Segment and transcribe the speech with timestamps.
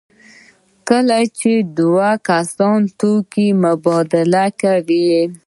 [0.89, 5.09] کله چې دوه کسان توکي مبادله کوي.